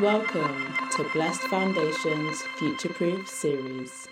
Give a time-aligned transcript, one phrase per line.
[0.00, 4.08] Welcome to Blessed Foundation's Future Proof series.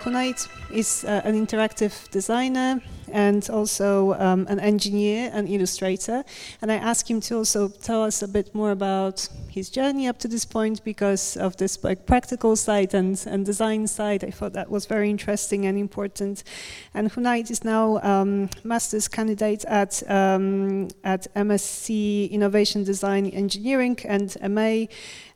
[0.00, 2.80] Hunaid is uh, an interactive designer
[3.10, 6.24] and also um, an engineer and illustrator.
[6.60, 10.18] And I asked him to also tell us a bit more about his journey up
[10.18, 14.24] to this point because of this like practical side and, and design side.
[14.24, 16.44] I thought that was very interesting and important.
[16.92, 24.36] And Hunaid is now um, master's candidate at um, at MSc Innovation Design Engineering and
[24.50, 24.86] MA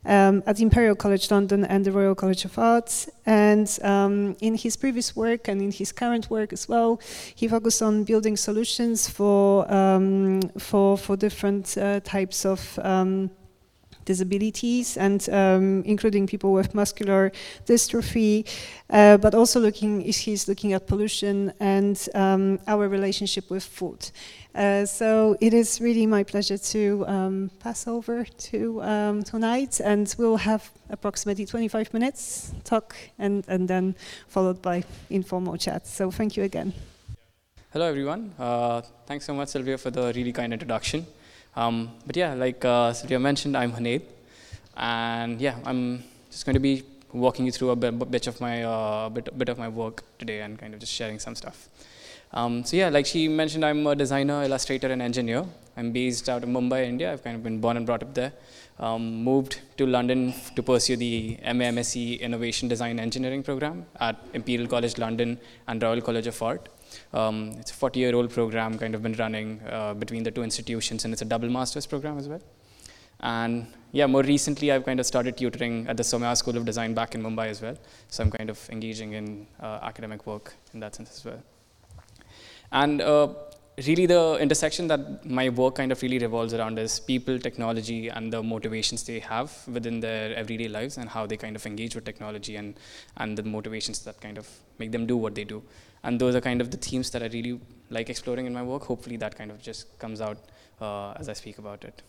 [0.05, 3.09] um, at Imperial College London and the Royal College of Arts.
[3.27, 7.01] And um, in his previous work and in his current work as well,
[7.35, 13.31] he focused on building solutions for um, for for different uh, types of um,
[14.05, 17.33] disabilities and um, including people with muscular
[17.67, 18.45] dystrophy,
[18.91, 24.11] uh, but also looking he's looking at pollution and um, our relationship with food.
[24.55, 30.15] Uh, so it is really my pleasure to um, pass over to um, Hunaid, and
[30.19, 33.95] we'll have approximately 25 minutes talk, and, and then
[34.29, 35.87] followed by informal chat.
[35.87, 36.73] So thank you again.
[37.71, 38.33] Hello, everyone.
[38.39, 41.07] Uh, thanks so much, Sylvia, for the really kind introduction.
[41.55, 44.05] Um, but yeah, like uh, Sylvia mentioned, I'm Hunaid,
[44.75, 49.11] and yeah, I'm just going to be walking you through a bit, of my uh,
[49.11, 51.69] bit, bit of my work today, and kind of just sharing some stuff.
[52.33, 55.45] Um, so yeah, like she mentioned, I'm a designer, illustrator, and engineer.
[55.77, 57.13] I'm based out of Mumbai, India.
[57.13, 58.33] I've kind of been born and brought up there.
[58.79, 64.97] Um, moved to London to pursue the MAMSc Innovation Design Engineering program at Imperial College
[64.97, 66.71] London and Royal College of Art.
[67.13, 71.13] Um, it's a 40-year-old program, kind of been running uh, between the two institutions, and
[71.13, 72.41] it's a double master's program as well.
[73.21, 76.95] And yeah, more recently, I've kind of started tutoring at the Somaiya School of Design
[76.95, 77.77] back in Mumbai as well.
[78.09, 81.43] So I'm kind of engaging in uh, academic work in that sense as well.
[82.71, 83.29] And uh,
[83.87, 88.33] really the intersection that my work kind of really revolves around is people, technology, and
[88.33, 92.05] the motivations they have within their everyday lives and how they kind of engage with
[92.05, 92.75] technology and,
[93.19, 95.63] and the motivations that kind of make them do what they do.
[96.03, 98.85] And those are kind of the themes that I really like exploring in my work.
[98.85, 100.39] Hopefully that kind of just comes out
[100.81, 102.03] uh, as I speak about it.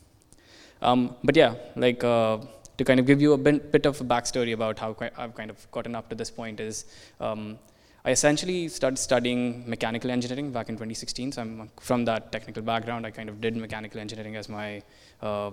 [0.82, 2.38] Um, but yeah, like uh,
[2.78, 5.50] to kind of give you a bit, bit, of a backstory about how I've kind
[5.50, 6.86] of gotten up to this point is
[7.20, 7.60] um,
[8.06, 11.34] I essentially started studying mechanical engineering back in 2016.
[11.34, 13.06] So I'm from that technical background.
[13.06, 14.82] I kind of did mechanical engineering as my
[15.22, 15.52] uh,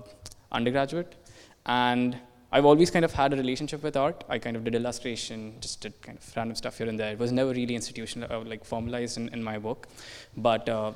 [0.52, 1.14] undergraduate.
[1.66, 2.18] And
[2.52, 4.22] I've always kind of had a relationship with art.
[4.28, 7.12] I kind of did illustration, just did kind of random stuff here and there.
[7.12, 9.88] It was never really institutional, uh, like formalized in, in my work.
[10.36, 10.92] But uh,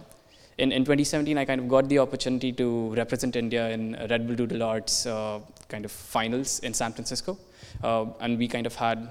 [0.61, 4.37] in, in 2017, I kind of got the opportunity to represent India in Red Bull
[4.37, 7.39] Doodle Arts uh, kind of finals in San Francisco.
[7.83, 9.09] Uh, and we kind of had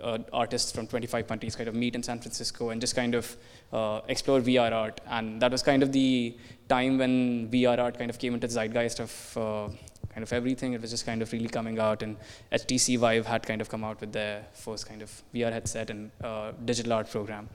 [0.00, 3.36] uh, artists from 25 countries kind of meet in San Francisco and just kind of
[3.72, 5.00] uh, explore VR art.
[5.08, 6.36] And that was kind of the
[6.68, 9.68] time when VR art kind of came into the zeitgeist of uh,
[10.10, 10.74] kind of everything.
[10.74, 12.16] It was just kind of really coming out, and
[12.52, 16.12] HTC Vive had kind of come out with their first kind of VR headset and
[16.22, 17.48] uh, digital art program.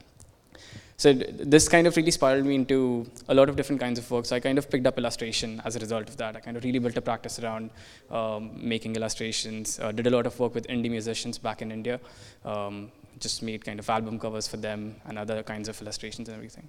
[0.99, 4.25] So this kind of really spiraled me into a lot of different kinds of work.
[4.25, 6.35] So I kind of picked up illustration as a result of that.
[6.35, 7.69] I kind of really built a practice around
[8.11, 9.79] um, making illustrations.
[9.79, 12.01] Uh, did a lot of work with indie musicians back in India.
[12.43, 16.35] Um, just made kind of album covers for them and other kinds of illustrations and
[16.35, 16.67] everything.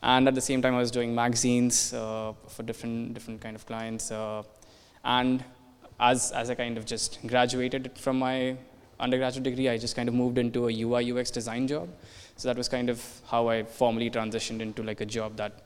[0.00, 3.66] And at the same time, I was doing magazines uh, for different different kind of
[3.66, 4.12] clients.
[4.12, 4.44] Uh,
[5.04, 5.44] and
[5.98, 8.56] as as I kind of just graduated from my
[9.00, 11.88] undergraduate degree, I just kind of moved into a UI UX design job.
[12.36, 15.62] So that was kind of how I formally transitioned into like a job that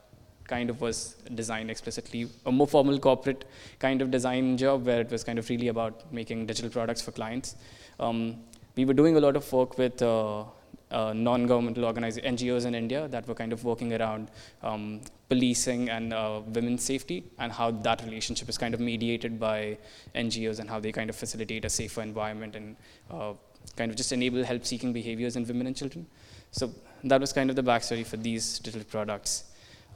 [0.47, 3.45] kind of was designed explicitly, a more formal corporate
[3.79, 7.13] kind of design job where it was kind of really about making digital products for
[7.13, 7.57] clients.
[7.99, 8.37] Um,
[8.77, 10.45] we were doing a lot of work with uh,
[10.91, 14.31] uh, non-governmental organizations, NGOs in India that were kind of working around
[14.63, 19.79] um, policing and uh, women's safety and how that relationship is kind of mediated by
[20.15, 22.77] NGOs and how they kind of facilitate a safer environment and
[23.11, 23.33] uh,
[23.77, 26.07] kind of just enable help-seeking behaviors in women and children.
[26.53, 26.73] So
[27.05, 29.45] that was kind of the backstory for these digital products.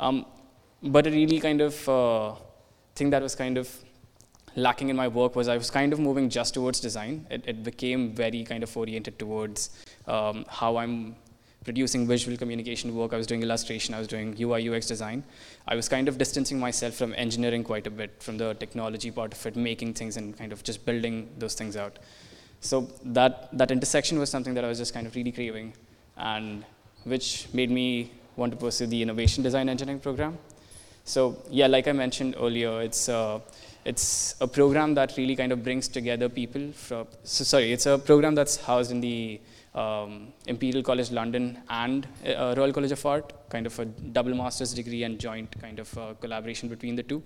[0.01, 0.27] Um,
[0.83, 2.35] but a really kind of uh,
[2.95, 3.69] thing that was kind of
[4.57, 7.27] lacking in my work was I was kind of moving just towards design.
[7.31, 9.71] It, it became very kind of oriented towards
[10.07, 11.17] um, how I'm
[11.65, 13.13] producing visual communication work.
[13.15, 13.95] I was doing illustration.
[13.95, 15.25] I was doing UI UX design.
[15.67, 19.33] I was kind of distancing myself from engineering quite a bit, from the technology part
[19.33, 21.99] of it, making things and kind of just building those things out.
[22.61, 25.75] So that that intersection was something that I was just kind of really craving
[26.17, 26.65] and
[27.05, 30.39] which made me want to pursue the innovation design engineering program.
[31.05, 33.41] So yeah, like I mentioned earlier, it's uh,
[33.85, 37.07] it's a program that really kind of brings together people from.
[37.25, 39.41] So sorry, it's a program that's housed in the
[39.75, 44.73] um, Imperial College London and uh, Royal College of Art, kind of a double master's
[44.73, 47.23] degree and joint kind of uh, collaboration between the two.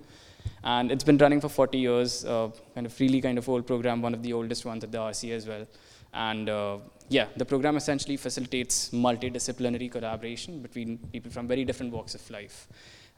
[0.65, 4.03] And it's been running for 40 years, uh, kind of really kind of old program,
[4.03, 5.67] one of the oldest ones at the RC as well.
[6.13, 6.79] And uh,
[7.09, 12.69] yeah, the program essentially facilitates multidisciplinary collaboration between people from very different walks of life.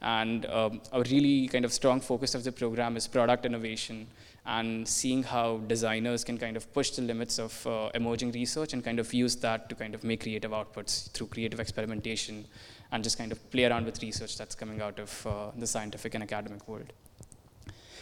[0.01, 4.07] And um, a really kind of strong focus of the program is product innovation
[4.45, 8.83] and seeing how designers can kind of push the limits of uh, emerging research and
[8.83, 12.45] kind of use that to kind of make creative outputs through creative experimentation
[12.91, 16.15] and just kind of play around with research that's coming out of uh, the scientific
[16.15, 16.91] and academic world.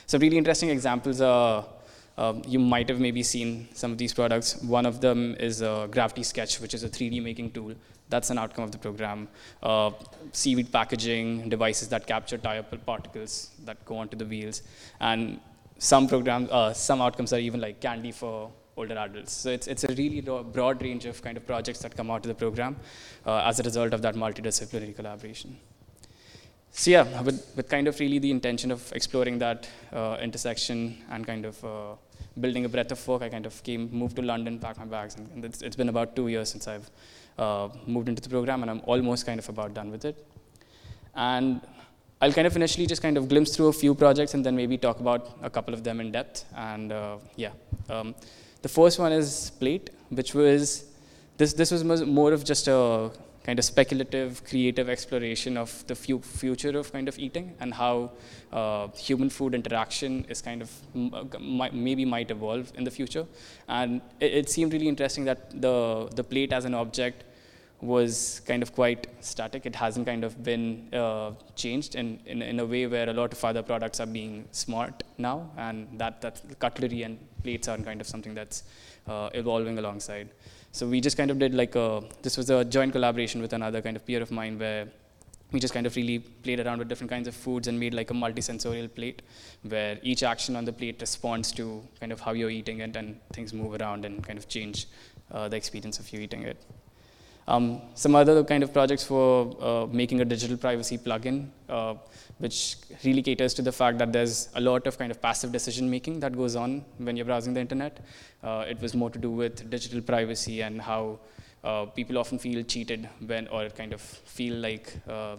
[0.05, 1.65] Some really interesting examples are
[2.21, 4.61] um, you might have maybe seen some of these products.
[4.77, 7.73] One of them is a Gravity Sketch, which is a 3D making tool
[8.09, 9.27] that's an outcome of the program.
[9.61, 9.91] Uh,
[10.31, 14.63] seaweed packaging, devices that capture tire particles that go onto the wheels,
[14.99, 15.39] and
[15.77, 19.31] some programs, uh, some outcomes are even like candy for older adults.
[19.33, 22.29] So it's, it's a really broad range of kind of projects that come out of
[22.29, 22.75] the program
[23.25, 25.57] uh, as a result of that multidisciplinary collaboration.
[26.71, 31.25] So yeah, with, with kind of really the intention of exploring that uh, intersection and
[31.25, 31.95] kind of uh,
[32.39, 35.15] building a breadth of work, I kind of came, moved to London, packed my bags,
[35.15, 36.89] and, and it's, it's been about two years since I've
[37.37, 40.25] uh, moved into the program, and I'm almost kind of about done with it.
[41.15, 41.61] And
[42.21, 44.77] I'll kind of initially just kind of glimpse through a few projects and then maybe
[44.77, 46.45] talk about a couple of them in depth.
[46.55, 47.51] And uh, yeah,
[47.89, 48.13] um,
[48.61, 50.85] the first one is Plate, which was
[51.37, 51.53] this.
[51.53, 53.09] This was more of just a
[53.43, 58.11] kind of speculative, creative exploration of the future of kind of eating and how
[58.51, 60.71] uh, human food interaction is kind of
[61.73, 63.25] maybe might evolve in the future.
[63.67, 67.23] And it, it seemed really interesting that the the plate as an object
[67.81, 69.65] was kind of quite static.
[69.65, 73.31] It hasn't kind of been uh, changed in, in, in, a way where a lot
[73.31, 78.01] of other products are being smart now, and that, that cutlery and plates are kind
[78.01, 78.63] of something that's
[79.07, 80.29] uh, evolving alongside.
[80.71, 83.81] So we just kind of did like a, this was a joint collaboration with another
[83.81, 84.87] kind of peer of mine where
[85.51, 88.11] we just kind of really played around with different kinds of foods and made like
[88.11, 89.23] a multisensorial plate
[89.63, 93.19] where each action on the plate responds to kind of how you're eating it and
[93.33, 94.87] things move around and kind of change
[95.31, 96.63] uh, the experience of you eating it.
[97.49, 101.95] Um, some other kind of projects were uh, making a digital privacy plugin, uh,
[102.37, 105.89] which really caters to the fact that there's a lot of kind of passive decision
[105.89, 108.05] making that goes on when you're browsing the internet.
[108.43, 111.17] Uh, it was more to do with digital privacy and how
[111.63, 115.35] uh, people often feel cheated when, or kind of feel like, uh,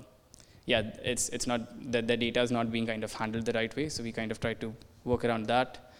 [0.67, 1.61] yeah, it's it's not
[1.93, 3.89] that the data is not being kind of handled the right way.
[3.89, 4.75] So we kind of try to
[5.05, 5.93] work around that,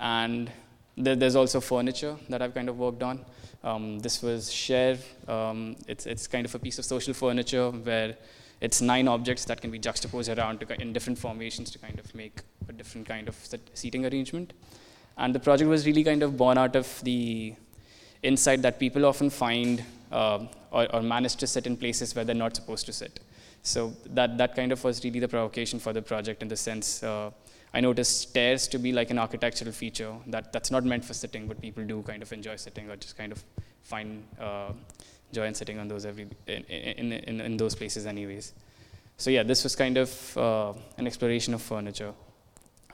[0.00, 0.50] and
[0.96, 3.24] there's also furniture that I've kind of worked on.
[3.64, 4.98] Um, this was Share.
[5.28, 8.16] Um, it's, it's kind of a piece of social furniture where
[8.60, 12.14] it's nine objects that can be juxtaposed around to, in different formations to kind of
[12.14, 13.36] make a different kind of
[13.74, 14.52] seating arrangement.
[15.16, 17.54] And the project was really kind of born out of the
[18.22, 22.34] insight that people often find uh, or, or manage to sit in places where they're
[22.34, 23.20] not supposed to sit.
[23.62, 27.02] So that, that kind of was really the provocation for the project in the sense
[27.02, 27.30] uh,
[27.74, 31.48] I noticed stairs to be like an architectural feature that, that's not meant for sitting,
[31.48, 33.42] but people do kind of enjoy sitting or just kind of
[33.82, 34.72] find uh,
[35.32, 38.52] joy in sitting on those every in, in, in, in, those places anyways.
[39.16, 42.12] So yeah, this was kind of uh, an exploration of furniture,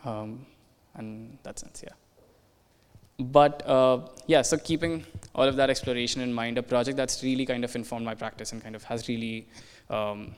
[0.05, 0.47] um,
[0.95, 1.95] and that sense, yeah.
[3.19, 5.05] But uh, yeah, so keeping
[5.35, 8.53] all of that exploration in mind, a project that's really kind of informed my practice
[8.53, 9.49] and kind of has really
[9.91, 10.37] um,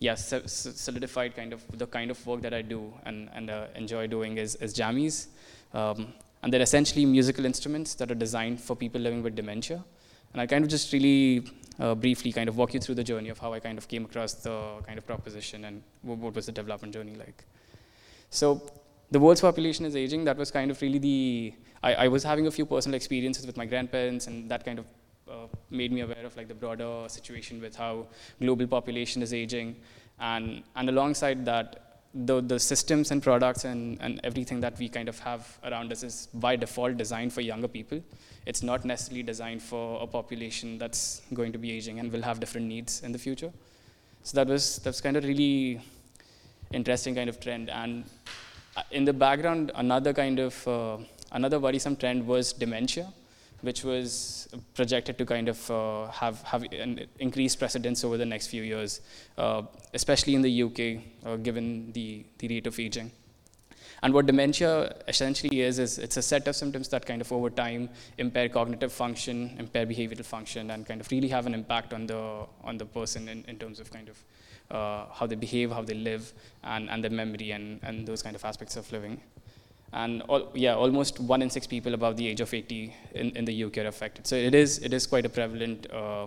[0.00, 3.66] yeah, so solidified kind of the kind of work that I do and, and uh,
[3.74, 5.26] enjoy doing is, is jammies.
[5.74, 6.12] Um,
[6.42, 9.84] and they're essentially musical instruments that are designed for people living with dementia.
[10.32, 11.50] And I kind of just really
[11.80, 14.04] uh, briefly kind of walk you through the journey of how I kind of came
[14.04, 17.44] across the kind of proposition and what, what was the development journey like.
[18.30, 18.62] So
[19.10, 20.24] the world's population is aging.
[20.24, 23.56] That was kind of really the, I, I was having a few personal experiences with
[23.56, 24.86] my grandparents and that kind of
[25.30, 28.06] uh, made me aware of like the broader situation with how
[28.40, 29.76] global population is aging,
[30.20, 35.08] and and alongside that, the the systems and products and and everything that we kind
[35.08, 38.02] of have around us is by default designed for younger people.
[38.46, 42.40] It's not necessarily designed for a population that's going to be aging and will have
[42.40, 43.52] different needs in the future.
[44.22, 45.80] So that was that's kind of really
[46.72, 47.70] interesting kind of trend.
[47.70, 48.04] And
[48.76, 50.96] uh, in the background, another kind of uh,
[51.32, 53.12] another worrisome trend was dementia
[53.60, 58.46] which was projected to kind of uh, have, have an increased precedence over the next
[58.48, 59.00] few years,
[59.36, 59.62] uh,
[59.94, 63.10] especially in the UK, uh, given the, the rate of aging.
[64.02, 67.50] And what dementia essentially is, is it's a set of symptoms that kind of over
[67.50, 72.06] time impair cognitive function, impair behavioral function, and kind of really have an impact on
[72.06, 74.24] the, on the person in, in terms of kind of
[74.70, 78.36] uh, how they behave, how they live, and, and their memory, and, and those kind
[78.36, 79.20] of aspects of living.
[79.92, 83.44] And all, yeah, almost one in six people above the age of 80 in, in
[83.44, 84.26] the UK are affected.
[84.26, 86.26] So it is, it is quite a prevalent uh,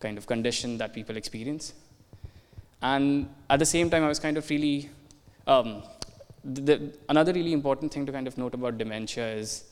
[0.00, 1.74] kind of condition that people experience.
[2.80, 4.90] And at the same time, I was kind of really,
[5.46, 5.82] um,
[6.44, 9.64] the, the, another really important thing to kind of note about dementia is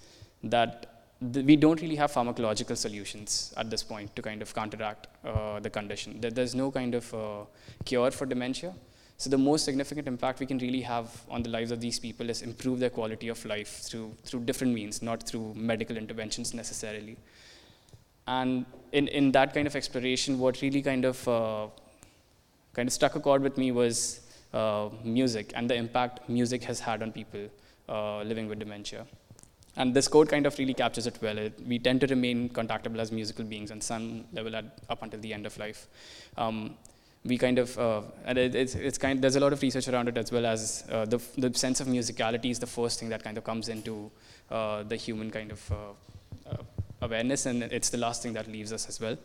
[0.45, 5.09] that the, we don't really have pharmacological solutions at this point to kind of counteract
[5.25, 6.21] uh, the condition.
[6.21, 7.45] There, there's no kind of uh,
[7.85, 8.75] cure for dementia.
[9.23, 12.29] So the most significant impact we can really have on the lives of these people
[12.29, 17.17] is improve their quality of life through, through different means, not through medical interventions necessarily.
[18.27, 21.69] And in, in that kind of exploration, what really kind of uh,
[22.73, 26.81] kind of struck a chord with me was uh, music and the impact music has
[26.81, 27.49] had on people
[27.89, 29.07] uh, living with dementia.
[29.77, 31.39] And this code kind of really captures it well.
[31.39, 35.21] It, we tend to remain contactable as musical beings on some level at, up until
[35.21, 35.87] the end of life.
[36.37, 36.75] Um,
[37.25, 40.09] we kind of, uh, and it, it's, it's kind there's a lot of research around
[40.09, 43.23] it as well as uh, the, the sense of musicality is the first thing that
[43.23, 44.11] kind of comes into
[44.51, 46.57] uh, the human kind of uh, uh,
[47.01, 49.17] awareness, and it's the last thing that leaves us as well.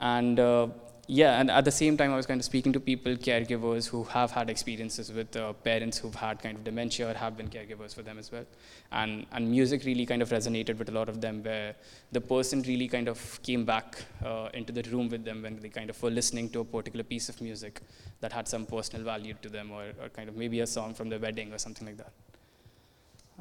[0.00, 0.68] And uh,
[1.06, 4.04] yeah, and at the same time, I was kind of speaking to people, caregivers who
[4.04, 7.94] have had experiences with uh, parents who've had kind of dementia or have been caregivers
[7.94, 8.46] for them as well.
[8.90, 11.74] And, and music really kind of resonated with a lot of them, where
[12.12, 15.68] the person really kind of came back uh, into the room with them when they
[15.68, 17.80] kind of were listening to a particular piece of music
[18.20, 21.10] that had some personal value to them, or, or kind of maybe a song from
[21.10, 22.12] their wedding or something like that.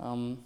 [0.02, 0.40] Um,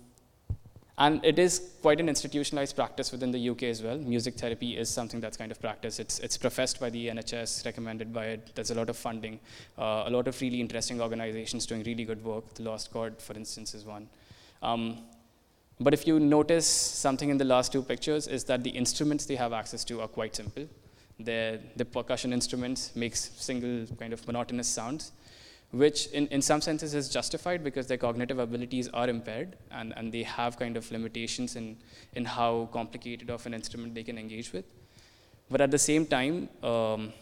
[1.00, 3.98] and it is quite an institutionalized practice within the UK as well.
[3.98, 6.00] Music therapy is something that's kind of practiced.
[6.00, 8.52] It's, it's professed by the NHS, recommended by it.
[8.56, 9.40] There's a lot of funding.
[9.78, 12.52] Uh, a lot of really interesting organizations doing really good work.
[12.56, 14.10] The Lost Chord, for instance, is one.
[14.64, 14.98] Um,
[15.80, 19.36] but if you notice something in the last two pictures is that the instruments they
[19.36, 20.68] have access to are quite simple.
[21.20, 25.12] They're, the percussion instruments makes single kind of monotonous sounds
[25.72, 30.12] which in, in some senses is justified because their cognitive abilities are impaired and, and
[30.12, 31.78] they have kind of limitations in,
[32.14, 34.66] in how complicated of an instrument they can engage with.
[35.50, 37.14] But at the same time, um,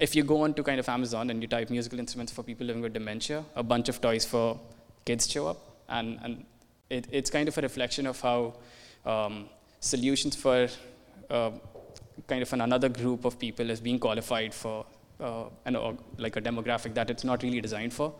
[0.00, 2.66] if you go on to kind of Amazon and you type musical instruments for people
[2.66, 4.58] living with dementia, a bunch of toys for
[5.04, 5.58] kids show up.
[5.88, 6.44] And, and
[6.88, 8.54] it, it's kind of a reflection of how
[9.04, 9.50] um,
[9.80, 10.68] solutions for
[11.28, 11.50] uh,
[12.26, 14.86] kind of an another group of people is being qualified for
[15.20, 18.12] uh, an, uh, like a demographic that it's not really designed for.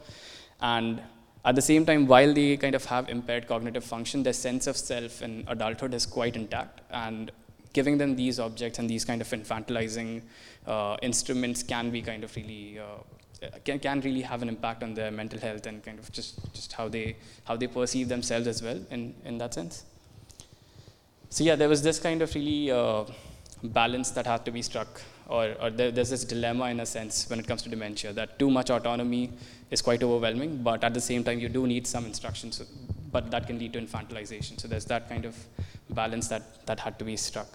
[0.60, 1.02] And
[1.44, 4.76] at the same time, while they kind of have impaired cognitive function, their sense of
[4.76, 6.82] self in adulthood is quite intact.
[6.90, 7.30] And
[7.72, 10.22] giving them these objects and these kind of infantilizing
[10.66, 12.84] uh, instruments can be kind of really uh,
[13.64, 16.72] can, can really have an impact on their mental health and kind of just, just
[16.72, 19.84] how they how they perceive themselves as well in, in that sense.
[21.30, 23.04] So yeah, there was this kind of really uh,
[23.62, 27.30] balance that had to be struck or, or there, there's this dilemma in a sense
[27.30, 29.30] when it comes to dementia that too much autonomy
[29.70, 32.60] is quite overwhelming, but at the same time, you do need some instructions,
[33.12, 34.60] but that can lead to infantilization.
[34.60, 35.36] So there's that kind of
[35.90, 37.48] balance that, that had to be struck.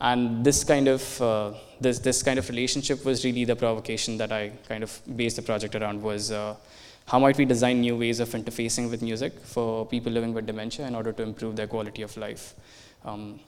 [0.00, 4.30] And this kind of uh, this this kind of relationship was really the provocation that
[4.30, 6.54] I kind of based the project around was uh,
[7.06, 10.86] how might we design new ways of interfacing with music for people living with dementia
[10.86, 12.54] in order to improve their quality of life.
[13.04, 13.40] Um,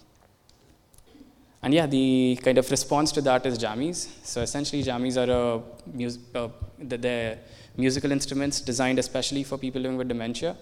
[1.63, 4.09] and yeah, the kind of response to that is jammies.
[4.25, 5.63] So essentially, jammies are a
[5.93, 7.37] mus- uh,
[7.77, 10.57] musical instruments designed especially for people living with dementia.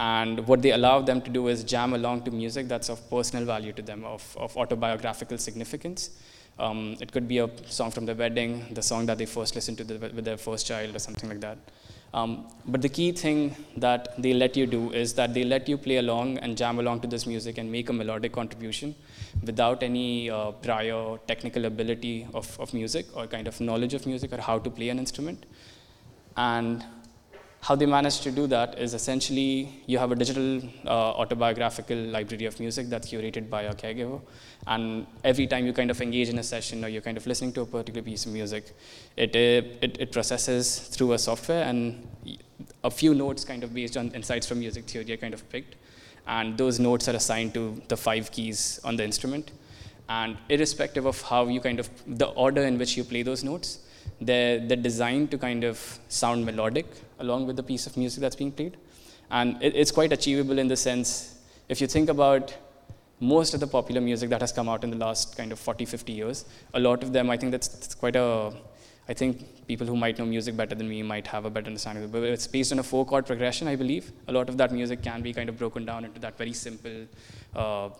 [0.00, 3.44] And what they allow them to do is jam along to music that's of personal
[3.44, 6.10] value to them, of, of autobiographical significance.
[6.58, 9.78] Um, it could be a song from their wedding, the song that they first listened
[9.78, 11.58] to the, with their first child, or something like that.
[12.14, 15.78] Um, but the key thing that they let you do is that they let you
[15.78, 18.94] play along and jam along to this music and make a melodic contribution
[19.42, 24.32] without any uh, prior technical ability of, of music or kind of knowledge of music
[24.32, 25.46] or how to play an instrument.
[26.36, 26.84] And
[27.62, 32.44] how they manage to do that is essentially you have a digital uh, autobiographical library
[32.44, 34.20] of music that's curated by a caregiver.
[34.66, 37.52] And every time you kind of engage in a session or you're kind of listening
[37.52, 38.72] to a particular piece of music,
[39.16, 42.04] it, it, it processes through a software and
[42.82, 45.76] a few notes kind of based on insights from music theory are kind of picked.
[46.26, 49.52] And those notes are assigned to the five keys on the instrument.
[50.08, 53.78] And irrespective of how you kind of, the order in which you play those notes,
[54.20, 56.86] they're, they're designed to kind of sound melodic
[57.18, 58.76] along with the piece of music that's being played.
[59.30, 62.54] And it, it's quite achievable in the sense, if you think about
[63.20, 65.84] most of the popular music that has come out in the last kind of 40,
[65.84, 66.44] 50 years,
[66.74, 68.52] a lot of them, I think that's, that's quite a,
[69.08, 72.04] I think people who might know music better than me might have a better understanding
[72.04, 72.20] of it.
[72.20, 74.12] But it's based on a four chord progression, I believe.
[74.28, 77.06] A lot of that music can be kind of broken down into that very simple
[77.54, 77.90] uh,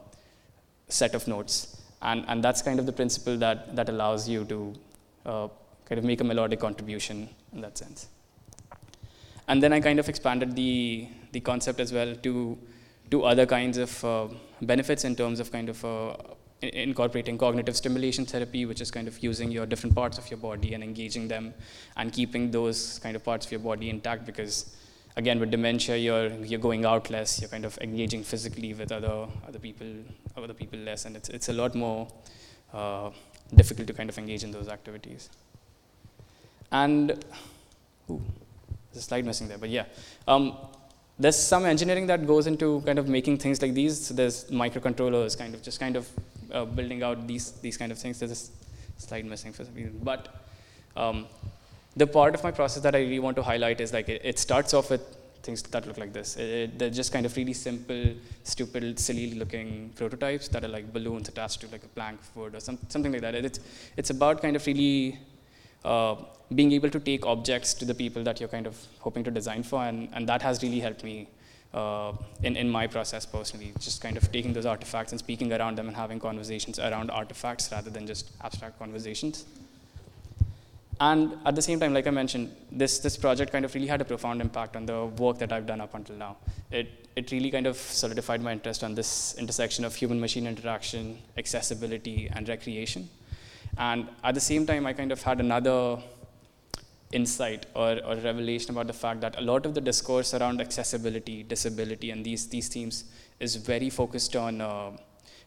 [0.88, 1.80] set of notes.
[2.02, 4.75] And, and that's kind of the principle that, that allows you to
[5.25, 5.49] uh,
[5.87, 8.09] kind of make a melodic contribution in that sense.
[9.49, 12.59] and then I kind of expanded the, the concept as well to,
[13.11, 14.29] to other kinds of uh,
[14.62, 16.15] benefits in terms of kind of uh,
[16.62, 20.75] incorporating cognitive stimulation therapy, which is kind of using your different parts of your body
[20.75, 21.53] and engaging them
[21.97, 24.77] and keeping those kind of parts of your body intact because
[25.17, 29.27] again with dementia you're you're going out less you're kind of engaging physically with other
[29.47, 29.87] other people
[30.37, 32.09] other people less and it's it's a lot more
[32.73, 33.11] uh,
[33.55, 35.29] difficult to kind of engage in those activities
[36.73, 37.12] and
[38.11, 38.21] ooh,
[38.91, 39.85] there's a slide missing there but yeah
[40.26, 40.57] um,
[41.19, 45.38] there's some engineering that goes into kind of making things like these so there's microcontrollers
[45.38, 46.09] kind of just kind of
[46.52, 49.99] uh, building out these these kind of things there's a slide missing for some reason
[50.02, 50.43] but
[50.97, 51.26] um,
[51.97, 54.38] the part of my process that I really want to highlight is like it, it
[54.38, 55.02] starts off with
[55.43, 56.37] things that look like this.
[56.37, 58.14] It, they're just kind of really simple,
[58.45, 62.55] stupid, silly looking prototypes that are like balloons attached to like a plank of wood
[62.55, 63.35] or some, something like that.
[63.35, 63.61] It's,
[63.97, 65.19] it's about kind of really
[65.85, 66.17] uh,
[66.55, 69.62] being able to take objects to the people that you're kind of hoping to design
[69.62, 71.29] for, and, and that has really helped me
[71.75, 72.12] uh,
[72.43, 75.89] in, in my process personally, just kind of taking those artifacts and speaking around them
[75.89, 79.45] and having conversations around artifacts rather than just abstract conversations.
[81.01, 84.01] And at the same time, like I mentioned, this, this project kind of really had
[84.01, 86.37] a profound impact on the work that I've done up until now.
[86.71, 91.19] It, it really kind of solidified my interest on this intersection of human machine interaction,
[91.37, 93.09] accessibility, and recreation.
[93.79, 95.99] And at the same time, I kind of had another
[97.12, 101.43] insight or, or revelation about the fact that a lot of the discourse around accessibility,
[101.43, 103.05] disability, and these, these themes
[103.41, 104.91] is very focused on uh,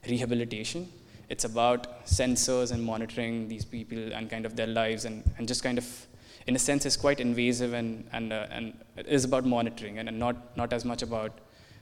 [0.08, 0.88] rehabilitation
[1.30, 5.64] it's about sensors and monitoring these people and kind of their lives and, and just
[5.64, 6.08] kind of,
[6.48, 10.20] in a sense, is quite invasive and, and, uh, and is about monitoring and, and
[10.20, 11.40] not, not as much about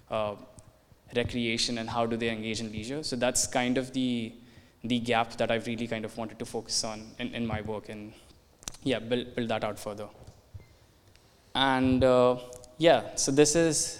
[0.09, 0.35] uh,
[1.15, 3.03] recreation and how do they engage in leisure.
[3.03, 4.31] So that's kind of the,
[4.83, 7.89] the gap that I've really kind of wanted to focus on in, in my work
[7.89, 8.13] and
[8.83, 10.07] yeah, build, build that out further.
[11.55, 12.37] And uh,
[12.77, 13.99] yeah, so this is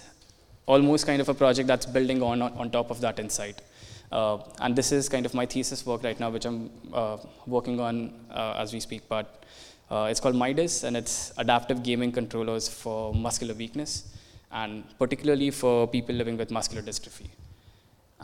[0.66, 3.62] almost kind of a project that's building on, on, top of that insight.
[4.10, 7.80] Uh, and this is kind of my thesis work right now, which I'm uh, working
[7.80, 9.02] on uh, as we speak.
[9.08, 9.44] But
[9.90, 14.14] uh, it's called MIDAS, and it's adaptive gaming controllers for muscular weakness,
[14.50, 17.28] and particularly for people living with muscular dystrophy.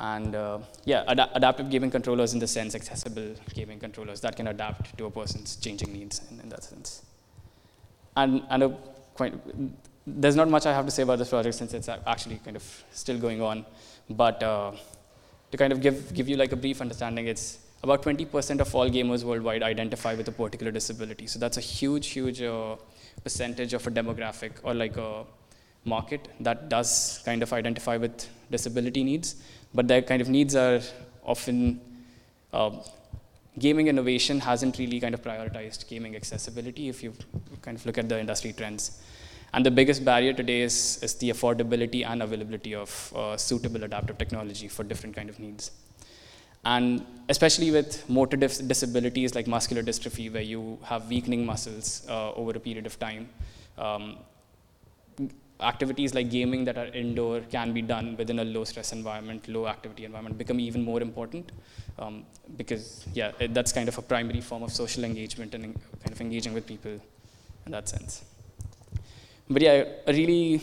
[0.01, 4.47] And uh, yeah, ad- adaptive gaming controllers in the sense accessible gaming controllers that can
[4.47, 7.03] adapt to a person's changing needs in, in that sense.
[8.17, 8.75] And, and
[9.15, 9.35] quite,
[10.07, 12.85] there's not much I have to say about this project since it's actually kind of
[12.93, 13.67] still going on.
[14.09, 14.73] But uh,
[15.51, 18.89] to kind of give, give you like a brief understanding, it's about 20% of all
[18.89, 21.27] gamers worldwide identify with a particular disability.
[21.27, 22.77] So that's a huge, huge uh,
[23.23, 25.25] percentage of a demographic or like a
[25.85, 29.37] market that does kind of identify with disability needs.
[29.75, 30.81] But their kind of needs are
[31.25, 31.81] often,
[32.53, 32.71] uh,
[33.59, 37.13] gaming innovation hasn't really kind of prioritized gaming accessibility if you
[37.63, 39.01] kind of look at the industry trends.
[39.53, 44.19] And the biggest barrier today is, is the affordability and availability of uh, suitable adaptive
[44.19, 45.73] technology for different kind of needs.
[46.65, 52.33] And especially with motor dis- disabilities like muscular dystrophy, where you have weakening muscles uh,
[52.33, 53.29] over a period of time,
[53.79, 54.19] um,
[55.63, 59.67] activities like gaming that are indoor can be done within a low stress environment, low
[59.67, 61.53] activity environment become even more important
[61.99, 62.25] um,
[62.57, 66.21] because, yeah, it, that's kind of a primary form of social engagement and kind of
[66.21, 67.01] engaging with people
[67.67, 68.25] in that sense.
[69.49, 70.63] But yeah, really,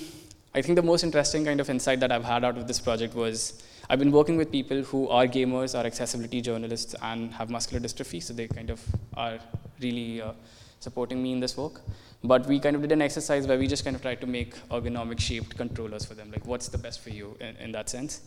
[0.54, 3.14] I think the most interesting kind of insight that I've had out of this project
[3.16, 7.82] was I've been working with people who are gamers, are accessibility journalists, and have muscular
[7.86, 8.82] dystrophy, so they kind of
[9.16, 9.40] are
[9.82, 10.34] really uh,
[10.80, 11.82] supporting me in this work.
[12.24, 14.56] But we kind of did an exercise where we just kind of tried to make
[14.70, 18.22] ergonomic shaped controllers for them, like what's the best for you in, in that sense.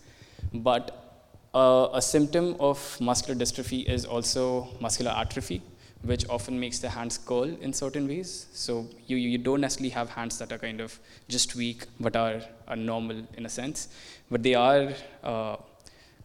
[0.54, 5.62] But uh, a symptom of muscular dystrophy is also muscular atrophy
[6.02, 8.46] which often makes the hands curl in certain ways.
[8.52, 10.98] So you, you don't necessarily have hands that are kind of
[11.28, 13.88] just weak but are, are normal in a sense,
[14.30, 15.56] but they are uh,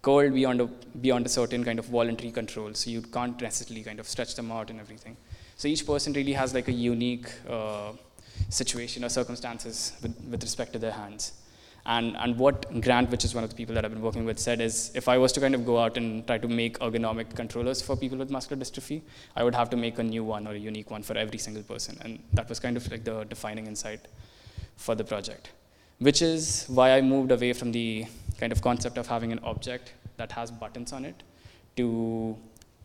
[0.01, 0.67] curled beyond a,
[1.01, 2.73] beyond a certain kind of voluntary control.
[2.73, 5.17] So you can't necessarily kind of stretch them out and everything.
[5.55, 7.93] So each person really has like a unique uh,
[8.49, 11.33] situation or circumstances with, with respect to their hands.
[11.87, 14.39] And, and what Grant, which is one of the people that I've been working with,
[14.39, 17.35] said is if I was to kind of go out and try to make ergonomic
[17.35, 19.03] controllers for people with muscular dystrophy,
[19.35, 21.61] I would have to make a new one or a unique one for every single
[21.61, 21.97] person.
[22.01, 24.07] And that was kind of like the defining insight
[24.77, 25.51] for the project,
[25.99, 28.05] which is why I moved away from the
[28.39, 31.21] kind of concept of having an object that has buttons on it
[31.77, 32.35] to,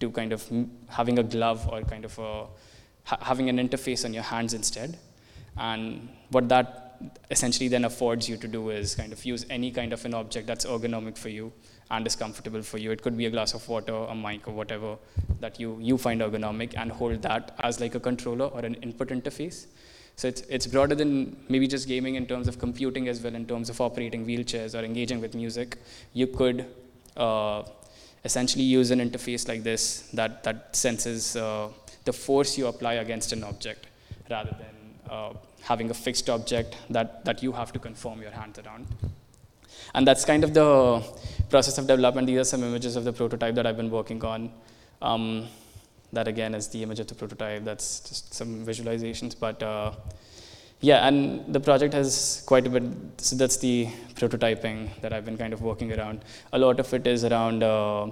[0.01, 0.51] to kind of
[0.89, 2.47] having a glove or kind of a,
[3.05, 4.99] ha- having an interface on your hands instead.
[5.57, 9.93] And what that essentially then affords you to do is kind of use any kind
[9.93, 11.53] of an object that's ergonomic for you
[11.91, 12.91] and is comfortable for you.
[12.93, 14.97] It could be a glass of water, a mic, or whatever
[15.41, 19.09] that you, you find ergonomic, and hold that as like a controller or an input
[19.09, 19.67] interface.
[20.17, 23.47] So it's, it's broader than maybe just gaming in terms of computing as well, in
[23.47, 25.79] terms of operating wheelchairs or engaging with music.
[26.13, 26.67] You could
[27.17, 27.63] uh,
[28.25, 31.69] essentially use an interface like this that, that senses uh,
[32.05, 33.87] the force you apply against an object
[34.31, 38.59] rather than uh, having a fixed object that, that you have to conform your hands
[38.59, 38.87] around.
[39.95, 41.03] And that's kind of the
[41.49, 42.27] process of development.
[42.27, 44.53] These are some images of the prototype that I've been working on.
[45.03, 45.49] Um,
[46.13, 47.65] that again is the image of the prototype.
[47.65, 49.35] That's just some visualizations.
[49.39, 49.93] But uh,
[50.81, 52.83] yeah, and the project has quite a bit.
[53.19, 56.25] So that's the prototyping that I've been kind of working around.
[56.53, 58.11] A lot of it is around uh,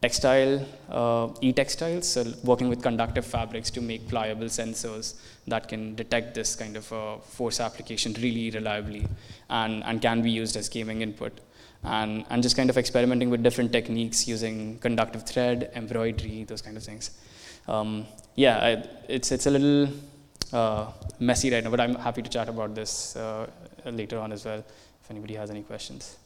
[0.00, 5.14] textile, uh, e-textiles, so working with conductive fabrics to make pliable sensors
[5.46, 9.06] that can detect this kind of uh, force application really reliably
[9.50, 11.40] and, and can be used as gaming input.
[11.84, 16.76] And, and just kind of experimenting with different techniques using conductive thread, embroidery, those kind
[16.76, 17.10] of things.
[17.68, 19.88] Um, yeah, I, it's, it's a little
[20.52, 20.86] uh,
[21.18, 23.46] messy right now, but I'm happy to chat about this uh,
[23.84, 24.58] later on as well
[25.02, 26.16] if anybody has any questions.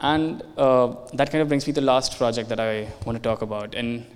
[0.00, 3.22] And uh, that kind of brings me to the last project that I want to
[3.22, 3.74] talk about.
[3.74, 4.06] And,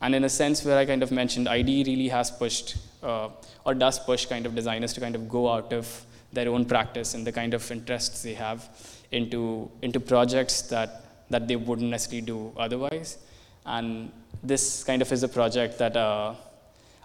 [0.00, 3.28] and in a sense where I kind of mentioned, ID really has pushed uh,
[3.64, 7.14] or does push kind of designers to kind of go out of their own practice
[7.14, 8.68] and the kind of interests they have
[9.10, 13.18] into, into projects that, that they wouldn't necessarily do otherwise.
[13.66, 14.10] And
[14.42, 16.34] this kind of is a project that uh,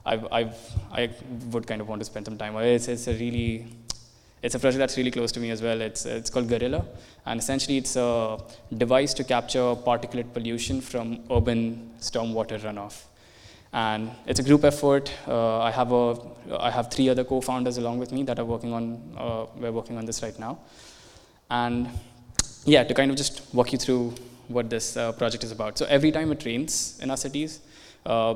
[0.08, 0.56] I've, I've,
[0.92, 1.10] I
[1.52, 2.64] would kind of want to spend some time on.
[2.64, 3.68] It's, it's a really
[4.42, 5.82] it's a project that's really close to me as well.
[5.82, 6.86] It's, it's called Gorilla,
[7.26, 8.38] and essentially it's a
[8.78, 13.04] device to capture particulate pollution from urban stormwater runoff.
[13.74, 15.12] And it's a group effort.
[15.28, 16.18] Uh, I, have a,
[16.58, 19.98] I have three other co-founders along with me that are working on, uh, we're working
[19.98, 20.60] on this right now.
[21.50, 21.90] And
[22.64, 24.14] yeah, to kind of just walk you through
[24.48, 25.78] what this uh, project is about.
[25.78, 27.60] So every time it rains in our cities,
[28.06, 28.36] uh,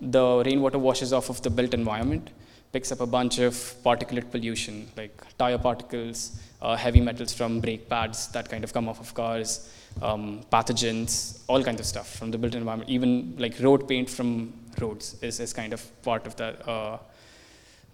[0.00, 2.30] the rainwater washes off of the built environment
[2.72, 7.88] picks up a bunch of particulate pollution, like tire particles, uh, heavy metals from brake
[7.88, 12.30] pads that kind of come off of cars, um, pathogens, all kinds of stuff from
[12.30, 12.88] the built environment.
[12.88, 16.98] Even like road paint from roads is, is kind of part of that uh,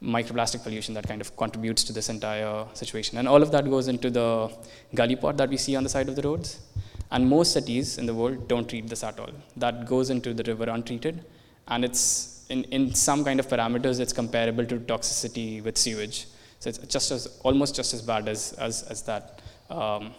[0.03, 3.17] microplastic pollution that kind of contributes to this entire situation.
[3.17, 4.53] And all of that goes into the
[4.95, 6.61] gully pot that we see on the side of the roads.
[7.11, 9.31] And most cities in the world don't treat this at all.
[9.57, 11.25] That goes into the river untreated,
[11.69, 16.27] and it's in, in some kind of parameters, it's comparable to toxicity with sewage.
[16.61, 19.41] So it's just as, almost just as bad as, as, as that.
[19.69, 20.15] Um,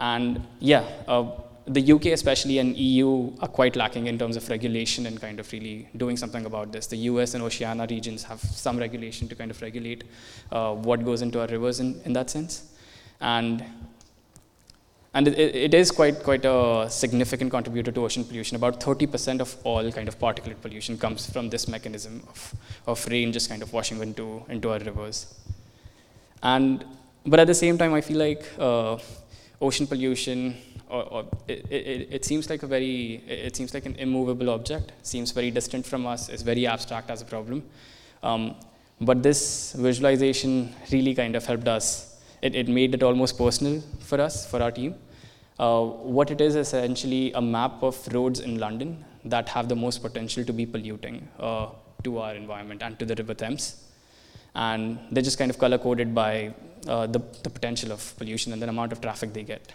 [0.00, 1.30] and yeah, uh,
[1.66, 5.50] the UK especially and EU are quite lacking in terms of regulation and kind of
[5.52, 6.86] really doing something about this.
[6.86, 10.04] The US and Oceania regions have some regulation to kind of regulate
[10.52, 12.70] uh, what goes into our rivers in, in that sense.
[13.20, 13.64] And
[15.14, 18.56] and it, it is quite, quite a significant contributor to ocean pollution.
[18.56, 22.54] About 30% of all kind of particulate pollution comes from this mechanism of,
[22.88, 25.32] of rain just kind of washing into, into our rivers.
[26.42, 26.84] And,
[27.24, 28.98] but at the same time, I feel like uh,
[29.60, 30.56] ocean pollution,
[30.88, 34.92] or, or it, it, it, seems like a very, it seems like an immovable object,
[35.02, 37.62] seems very distant from us, is very abstract as a problem.
[38.20, 38.56] Um,
[39.00, 42.13] but this visualization really kind of helped us
[42.46, 44.94] it, it made it almost personal for us, for our team.
[45.58, 45.82] Uh,
[46.18, 50.44] what it is essentially a map of roads in London that have the most potential
[50.44, 51.68] to be polluting uh,
[52.02, 53.64] to our environment and to the River Thames.
[54.54, 56.54] And they're just kind of color coded by
[56.86, 59.72] uh, the, the potential of pollution and the amount of traffic they get.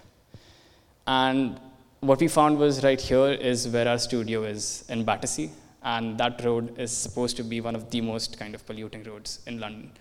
[1.07, 1.59] And
[2.01, 5.49] what we found was right here is where our studio is in Battersea,
[5.83, 9.39] and that road is supposed to be one of the most kind of polluting roads
[9.47, 9.91] in London.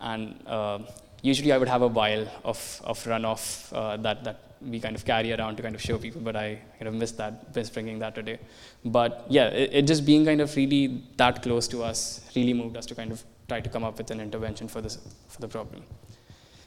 [0.00, 0.78] And uh,
[1.26, 4.38] usually I would have a vial of, of runoff uh, that, that
[4.72, 7.16] we kind of carry around to kind of show people, but I kind of missed
[7.18, 8.38] that, missed bringing that today.
[8.84, 12.00] But yeah, it, it, just being kind of really that close to us
[12.36, 14.98] really moved us to kind of try to come up with an intervention for, this,
[15.28, 15.82] for the problem.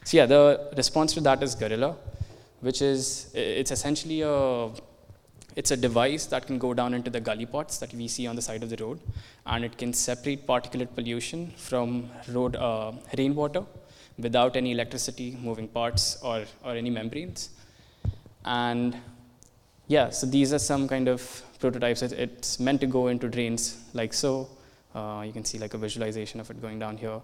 [0.04, 1.96] So yeah, the response to that is Gorilla,
[2.60, 4.70] which is, it's essentially a,
[5.56, 8.36] it's a device that can go down into the gully pots that we see on
[8.36, 9.00] the side of the road,
[9.46, 13.64] and it can separate particulate pollution from road uh, rainwater
[14.20, 17.50] without any electricity, moving parts, or, or any membranes.
[18.44, 18.96] And
[19.88, 22.02] yeah, so these are some kind of prototypes.
[22.02, 24.48] It, it's meant to go into drains like so.
[24.94, 27.20] Uh, you can see like a visualization of it going down here.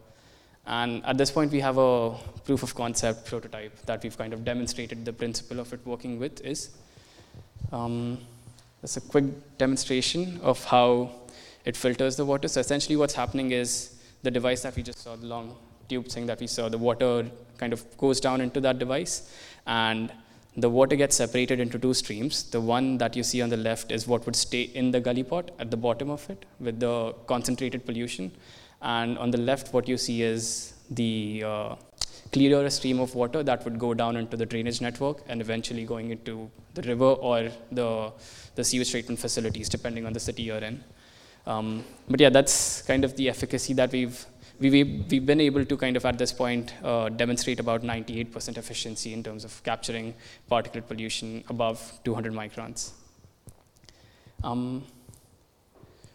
[0.67, 4.45] And at this point, we have a proof of concept prototype that we've kind of
[4.45, 6.71] demonstrated the principle of it working with is.
[7.73, 8.19] Um,
[8.95, 9.25] a quick
[9.59, 11.11] demonstration of how
[11.65, 12.47] it filters the water.
[12.47, 15.57] So essentially what's happening is the device that we just saw, the long
[15.89, 17.27] tube thing that we saw, the water
[17.59, 19.33] kind of goes down into that device,
[19.67, 20.13] and
[20.57, 22.45] the water gets separated into two streams.
[22.45, 25.23] The one that you see on the left is what would stay in the gully
[25.23, 28.33] pot at the bottom of it with the concentrated pollution.
[28.81, 31.75] And on the left, what you see is the uh,
[32.33, 36.11] clearer stream of water that would go down into the drainage network and eventually going
[36.11, 38.13] into the river or the,
[38.55, 40.83] the sewage treatment facilities, depending on the city you're in.
[41.47, 44.27] Um, but yeah, that's kind of the efficacy that we've
[44.59, 49.13] we've, we've been able to kind of at this point uh, demonstrate about 98% efficiency
[49.13, 50.15] in terms of capturing
[50.51, 52.91] particulate pollution above 200 microns.
[54.43, 54.85] Um,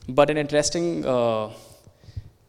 [0.08, 1.50] but an interesting uh,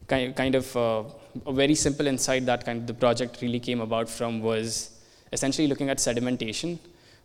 [0.06, 1.04] kind, kind of uh,
[1.46, 4.90] a very simple insight that kind of the project really came about from was
[5.32, 6.78] essentially looking at sedimentation,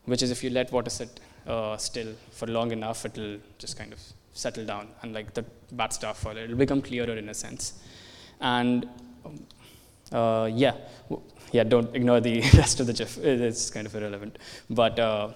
[0.05, 3.93] which is if you let water sit uh, still for long enough, it'll just kind
[3.93, 3.99] of
[4.33, 7.73] settle down, and like the bad stuff, it'll become clearer in a sense.
[8.39, 8.87] And
[10.11, 10.73] uh, yeah,
[11.51, 13.17] yeah, don't ignore the rest of the GIF.
[13.17, 14.37] It's kind of irrelevant.
[14.69, 15.29] But uh,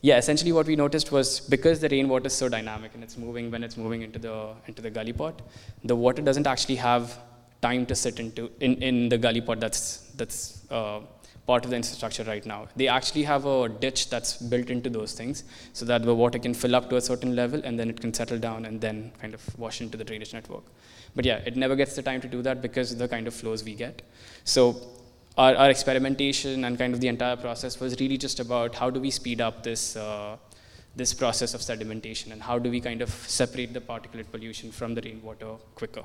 [0.00, 3.50] yeah, essentially what we noticed was because the rainwater is so dynamic and it's moving
[3.50, 5.40] when it's moving into the into the gully pot,
[5.82, 7.18] the water doesn't actually have
[7.62, 11.00] time to sit into in, in the gully pot that's that's uh,
[11.46, 12.68] part of the infrastructure right now.
[12.74, 16.54] They actually have a ditch that's built into those things so that the water can
[16.54, 19.34] fill up to a certain level and then it can settle down and then kind
[19.34, 20.64] of wash into the drainage network.
[21.14, 23.62] But yeah, it never gets the time to do that because the kind of flows
[23.62, 24.02] we get.
[24.44, 24.80] So
[25.36, 28.98] our, our experimentation and kind of the entire process was really just about how do
[28.98, 30.36] we speed up this, uh,
[30.96, 34.94] this process of sedimentation and how do we kind of separate the particulate pollution from
[34.94, 36.04] the rainwater quicker.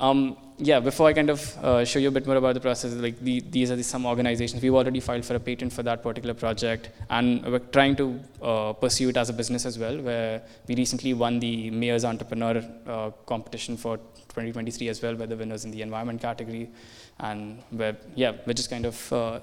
[0.00, 2.94] Um, yeah, before I kind of uh, show you a bit more about the process,
[2.94, 4.62] like the, these are the, some organizations.
[4.62, 8.72] We've already filed for a patent for that particular project, and we're trying to uh,
[8.72, 10.00] pursue it as a business as well.
[10.00, 15.36] Where we recently won the Mayor's Entrepreneur uh, competition for 2023 as well, where the
[15.36, 16.70] winners in the environment category,
[17.18, 19.40] and where yeah, we're just kind of uh,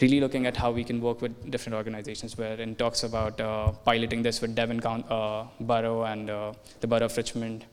[0.00, 2.38] really looking at how we can work with different organizations.
[2.38, 7.16] Where in talks about uh, piloting this with Devon uh, Borough and the Borough of
[7.16, 7.66] Richmond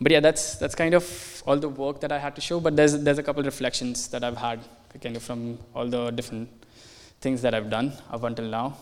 [0.00, 2.58] but yeah, that's that's kind of all the work that I had to show.
[2.60, 4.60] But there's there's a couple reflections that I've had
[5.02, 6.48] kind of from all the different
[7.20, 8.76] things that I've done up until now.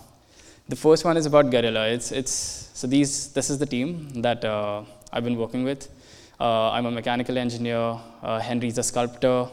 [0.69, 1.89] The first one is about Gorilla.
[1.89, 2.33] It's it's
[2.75, 5.89] so these this is the team that uh, I've been working with.
[6.39, 7.99] Uh, I'm a mechanical engineer.
[8.23, 9.49] Uh, Henry's a sculptor.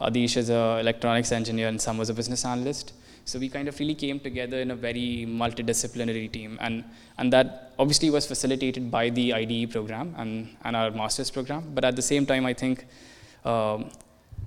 [0.00, 2.92] Adish is an electronics engineer, and Sam was a business analyst.
[3.24, 6.58] So we kind of really came together in a very multidisciplinary team.
[6.60, 6.84] And,
[7.18, 11.72] and that obviously was facilitated by the IDE program and, and our master's program.
[11.74, 12.86] But at the same time, I think
[13.44, 13.90] um,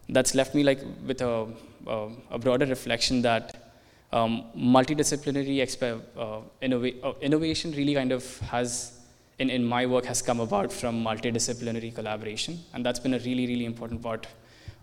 [0.10, 1.48] that's left me like with a,
[1.88, 3.74] a, a broader reflection that
[4.12, 9.00] um, multidisciplinary exp- uh, innova- uh, innovation really kind of has,
[9.40, 12.60] in, in my work, has come about from multidisciplinary collaboration.
[12.74, 14.28] And that's been a really, really important part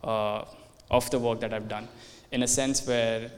[0.03, 0.45] uh,
[0.91, 1.89] of the work that I've done
[2.33, 3.31] in a sense where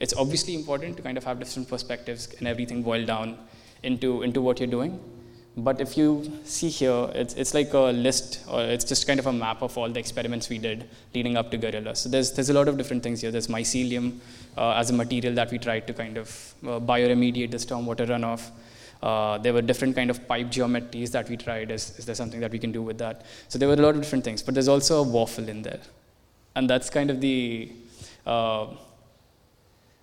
[0.00, 3.38] it's obviously important to kind of have different perspectives and everything boiled down
[3.82, 5.00] into, into what you're doing.
[5.58, 9.26] But if you see here, it's, it's like a list, or it's just kind of
[9.26, 11.96] a map of all the experiments we did leading up to Gorilla.
[11.96, 13.30] So there's, there's a lot of different things here.
[13.30, 14.18] There's mycelium
[14.58, 18.50] uh, as a material that we tried to kind of uh, bioremediate the stormwater runoff.
[19.02, 21.70] Uh, there were different kind of pipe geometries that we tried.
[21.70, 23.24] Is, is there something that we can do with that?
[23.48, 24.42] So there were a lot of different things.
[24.42, 25.80] But there's also a waffle in there.
[26.54, 27.72] And that's kind of the
[28.26, 28.66] uh,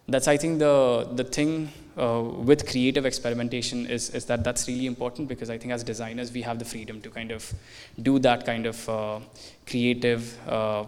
[0.08, 4.86] that's I think the the thing uh, with creative experimentation is is that that's really
[4.86, 7.54] important because I think as designers we have the freedom to kind of
[8.02, 9.20] do that kind of uh,
[9.66, 10.86] creative, uh,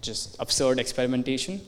[0.00, 1.60] just absurd experimentation,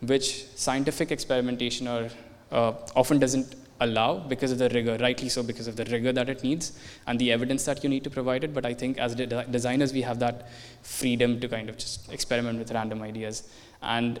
[0.00, 2.08] which scientific experimentation or
[2.52, 6.28] uh, often doesn't allow because of the rigor, rightly so because of the rigor that
[6.28, 8.54] it needs and the evidence that you need to provide it.
[8.54, 10.48] But I think as de- designers we have that
[10.82, 13.48] freedom to kind of just experiment with random ideas
[13.82, 14.20] and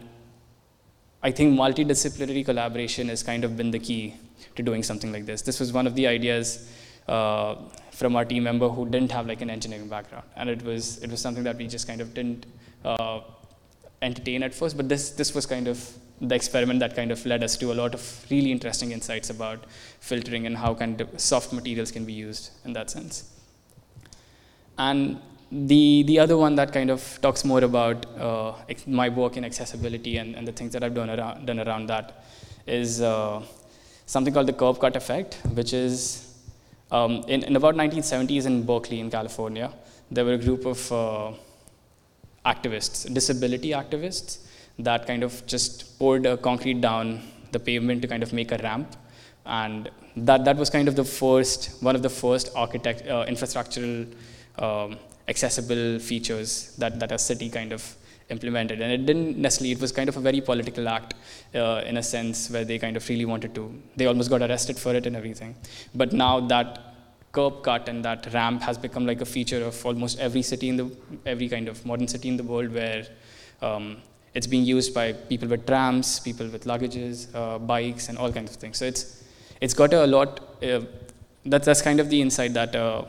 [1.24, 4.14] I think multidisciplinary collaboration has kind of been the key
[4.56, 5.40] to doing something like this.
[5.40, 6.70] This was one of the ideas
[7.08, 7.54] uh,
[7.92, 11.10] from our team member who didn't have like an engineering background, and it was it
[11.10, 12.44] was something that we just kind of didn't
[12.84, 13.20] uh,
[14.02, 14.76] entertain at first.
[14.76, 15.82] But this this was kind of
[16.20, 19.64] the experiment that kind of led us to a lot of really interesting insights about
[20.00, 23.30] filtering and how kind of soft materials can be used in that sense.
[24.76, 28.54] And the, the other one that kind of talks more about uh,
[28.86, 32.24] my work in accessibility and, and the things that I've done around, done around that
[32.66, 33.42] is uh,
[34.06, 36.34] something called the curb cut effect, which is
[36.90, 39.72] um, in, in about 1970s in Berkeley in California,
[40.10, 41.32] there were a group of uh,
[42.46, 44.38] activists, disability activists,
[44.78, 48.96] that kind of just poured concrete down the pavement to kind of make a ramp.
[49.46, 54.12] And that, that was kind of the first, one of the first architect, uh, infrastructural
[54.58, 57.96] um, accessible features that, that a city kind of
[58.30, 58.80] implemented.
[58.80, 61.14] And it didn't necessarily, it was kind of a very political act
[61.54, 64.78] uh, in a sense where they kind of really wanted to, they almost got arrested
[64.78, 65.54] for it and everything.
[65.94, 66.94] But now that
[67.32, 70.76] curb cut and that ramp has become like a feature of almost every city in
[70.76, 70.90] the
[71.26, 73.04] every kind of modern city in the world where
[73.60, 73.96] um,
[74.34, 78.50] it's being used by people with trams, people with luggages, uh, bikes, and all kinds
[78.52, 78.78] of things.
[78.78, 79.24] So it's
[79.60, 80.40] it's got a lot.
[80.62, 80.80] Uh,
[81.44, 83.04] that's that's kind of the insight that uh,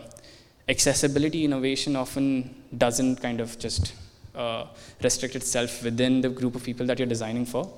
[0.67, 3.93] accessibility innovation often doesn't kind of just
[4.36, 4.65] uh,
[5.01, 7.71] restrict itself within the group of people that you're designing for.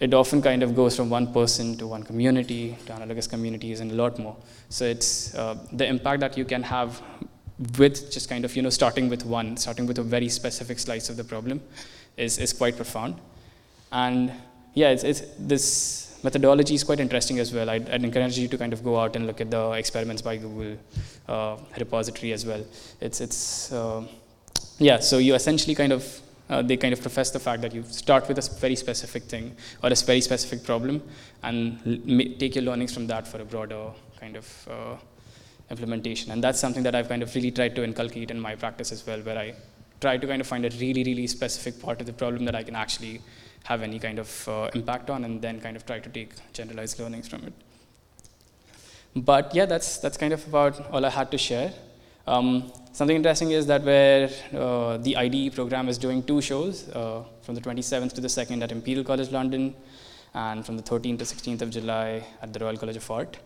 [0.00, 3.92] It often kind of goes from one person to one community to analogous communities and
[3.92, 4.36] a lot more.
[4.68, 7.00] So it's uh, the impact that you can have
[7.78, 11.08] with just kind of you know starting with one, starting with a very specific slice
[11.08, 11.60] of the problem,
[12.16, 13.16] is is quite profound.
[13.92, 14.32] And
[14.74, 17.68] yeah, it's, it's this methodology is quite interesting as well.
[17.68, 20.36] I'd, I'd, encourage you to kind of go out and look at the experiments by
[20.36, 20.76] Google
[21.28, 22.64] uh, repository as well.
[23.00, 24.06] It's it's uh,
[24.78, 27.84] yeah, so you essentially kind of, uh, they kind of profess the fact that you
[27.84, 31.02] start with a very specific thing or a very specific problem
[31.42, 34.96] and l- take your learnings from that for a broader kind of uh,
[35.70, 36.32] implementation.
[36.32, 39.06] And that's something that I've kind of really tried to inculcate in my practice as
[39.06, 39.54] well, where I
[40.00, 42.62] try to kind of find a really, really specific part of the problem that I
[42.64, 43.20] can actually
[43.64, 46.98] have any kind of uh, impact on and then kind of try to take generalized
[46.98, 47.52] learnings from it.
[49.14, 51.72] But yeah, that's, that's kind of about all I had to share.
[52.26, 57.24] Um, something interesting is that where uh, the IDE program is doing two shows uh,
[57.42, 59.74] from the 27th to the 2nd at Imperial College London
[60.34, 63.36] and from the 13th to 16th of July at the Royal College of Art.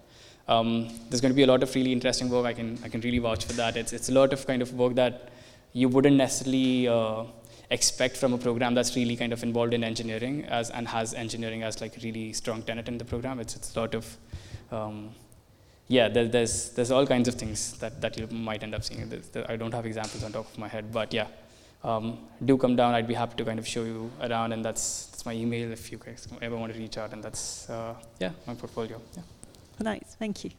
[0.49, 2.47] Um, there's going to be a lot of really interesting work.
[2.47, 3.77] I can, I can really vouch for that.
[3.77, 5.31] It's, it's a lot of kind of work that
[5.73, 7.25] you wouldn't necessarily uh,
[7.71, 11.63] expect from a program that's really kind of involved in engineering as, and has engineering
[11.63, 13.41] as like really strong tenet in the program.
[13.41, 14.17] It's, it's a lot of
[14.71, 15.11] um,
[15.89, 19.13] yeah, there, there's there's all kinds of things that, that you might end up seeing.
[19.49, 21.29] I don't have examples on top of my head, but yeah,
[21.85, 22.95] um, do come down.
[22.95, 25.93] I'd be happy to kind of show you around, and that's that's my email if
[25.93, 29.01] you guys ever want to reach out, and that's uh, yeah my portfolio.
[29.17, 29.23] Yeah.
[29.81, 30.51] Nice, thank you.